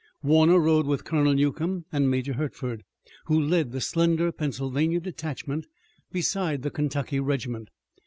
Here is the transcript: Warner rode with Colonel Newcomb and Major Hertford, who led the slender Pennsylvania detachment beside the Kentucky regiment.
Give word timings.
Warner 0.23 0.57
rode 0.59 0.87
with 0.87 1.03
Colonel 1.03 1.35
Newcomb 1.35 1.85
and 1.91 2.09
Major 2.09 2.33
Hertford, 2.33 2.81
who 3.25 3.39
led 3.39 3.71
the 3.71 3.79
slender 3.79 4.31
Pennsylvania 4.31 4.99
detachment 4.99 5.67
beside 6.11 6.63
the 6.63 6.71
Kentucky 6.71 7.19
regiment. 7.19 7.69